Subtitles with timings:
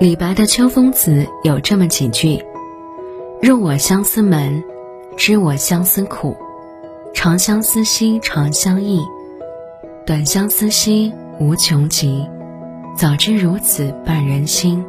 [0.00, 2.42] 李白的《秋风词》有这么几句
[3.42, 4.64] ：“入我相思门，
[5.14, 6.34] 知我相思苦。
[7.12, 9.02] 长相思兮长相忆，
[10.06, 12.26] 短相思兮无穷极。
[12.96, 14.82] 早知如此绊人心，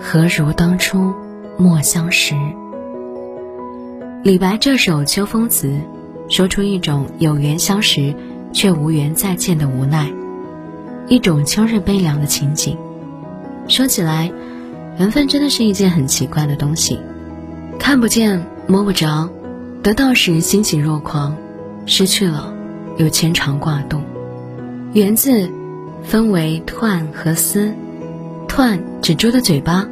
[0.00, 1.12] 何如当初
[1.58, 2.34] 莫相识。”
[4.24, 5.68] 李白这首《秋风词》，
[6.34, 8.14] 说出一种有缘相识
[8.50, 10.10] 却无缘再见的无奈，
[11.06, 12.78] 一种秋日悲凉的情景。
[13.68, 14.30] 说起来，
[14.98, 16.98] 缘分真的是一件很奇怪的东西，
[17.78, 19.28] 看不见摸不着，
[19.82, 21.34] 得到时欣喜若狂，
[21.86, 22.52] 失去了
[22.98, 24.00] 又牵肠挂肚。
[24.92, 25.48] 缘字
[26.02, 27.72] 分为彖和丝，
[28.46, 29.88] 彖指猪的嘴巴，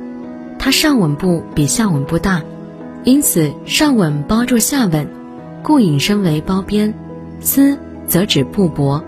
[0.58, 2.42] 它上吻部比下吻部大，
[3.04, 5.08] 因此上吻包住下吻，
[5.62, 6.92] 故引申为包边；
[7.40, 9.02] 丝则指布帛，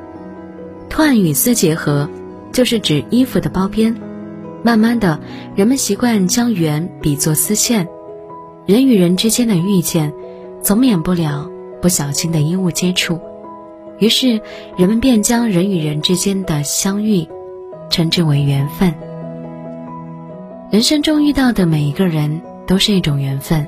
[0.88, 2.08] 彖与丝结合，
[2.52, 3.94] 就是指衣服的包边。
[4.64, 5.18] 慢慢的，
[5.56, 7.88] 人们习惯将缘比作丝线，
[8.64, 10.12] 人与人之间的遇见，
[10.62, 13.20] 总免不了不小心的衣物接触，
[13.98, 14.40] 于是
[14.76, 17.26] 人们便将人与人之间的相遇，
[17.90, 18.94] 称之为缘分。
[20.70, 23.66] 人生中遇到的每一个人都是一种缘分，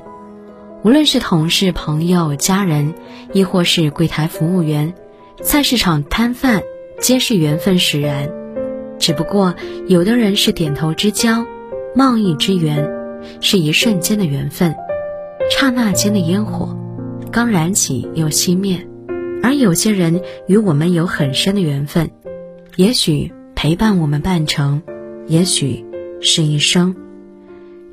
[0.83, 2.93] 无论是同事、朋友、家人，
[3.33, 4.93] 亦或是柜台服务员、
[5.41, 6.63] 菜市场摊贩，
[7.01, 8.44] 皆是缘分使然。
[8.97, 9.53] 只不过，
[9.87, 11.45] 有的人是点头之交，
[11.93, 12.89] 贸易之缘，
[13.41, 14.73] 是一瞬间的缘分，
[15.51, 16.77] 刹那间的烟火，
[17.31, 18.79] 刚燃起又熄灭；
[19.43, 22.09] 而有些人与我们有很深的缘分，
[22.77, 24.81] 也许陪伴我们半程，
[25.27, 25.85] 也许
[26.21, 26.95] 是一生。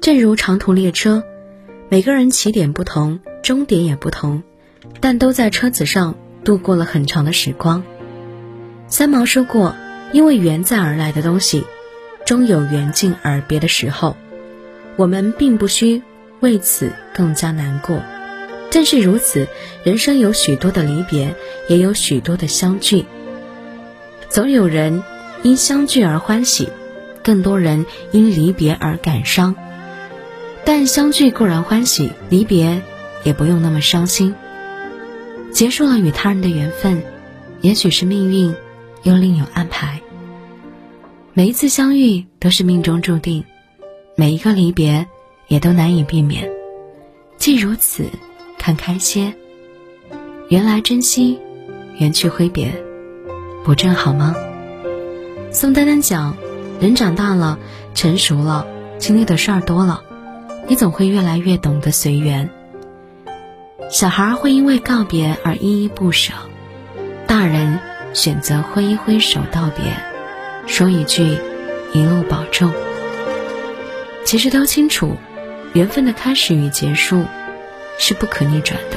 [0.00, 1.24] 正如长途列车，
[1.88, 4.42] 每个人起点不同，终点也不同，
[5.00, 6.14] 但都在车子上
[6.44, 7.82] 度过了很长的时光。
[8.86, 9.74] 三毛说过。
[10.12, 11.64] 因为缘在而来的东西，
[12.26, 14.16] 终有缘尽而别的时候。
[14.96, 16.02] 我们并不需
[16.40, 18.02] 为此更加难过。
[18.70, 19.48] 正是如此，
[19.84, 21.34] 人生有许多的离别，
[21.68, 23.06] 也有许多的相聚。
[24.28, 25.02] 总有人
[25.42, 26.68] 因相聚而欢喜，
[27.22, 29.56] 更多人因离别而感伤。
[30.64, 32.82] 但相聚固然欢喜，离别
[33.24, 34.34] 也不用那么伤心。
[35.52, 37.02] 结束了与他人的缘分，
[37.62, 38.54] 也许是命运。
[39.04, 40.01] 又另有安排。
[41.34, 43.42] 每一次相遇都是命中注定，
[44.16, 45.06] 每一个离别
[45.48, 46.46] 也都难以避免。
[47.38, 48.04] 既如此，
[48.58, 49.32] 看开些。
[50.50, 51.38] 缘来珍惜，
[51.96, 52.70] 缘去挥别，
[53.64, 54.36] 不正好吗？
[55.50, 56.36] 宋丹丹讲，
[56.78, 57.58] 人长大了，
[57.94, 58.66] 成熟了，
[58.98, 60.04] 经历的事儿多了，
[60.68, 62.50] 你总会越来越懂得随缘。
[63.88, 66.34] 小孩会因为告别而依依不舍，
[67.26, 67.80] 大人。
[68.12, 69.84] 选择挥一挥手道别，
[70.66, 71.38] 说一句
[71.92, 72.72] “一路保重”。
[74.24, 75.16] 其实都清楚，
[75.72, 77.24] 缘分的开始与结束
[77.98, 78.96] 是不可逆转的。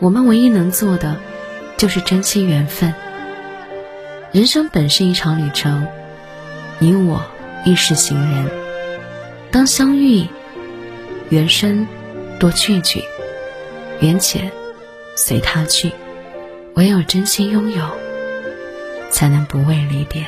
[0.00, 1.16] 我们唯一能做的，
[1.76, 2.94] 就是珍惜缘分。
[4.32, 5.86] 人生本是一场旅程，
[6.78, 7.22] 你我
[7.64, 8.50] 亦是行人。
[9.50, 10.26] 当相遇，
[11.28, 11.86] 缘深
[12.40, 13.02] 多聚聚，
[14.00, 14.50] 缘浅
[15.16, 15.92] 随他去。
[16.74, 17.84] 唯有真心拥有，
[19.10, 20.24] 才能不畏离别。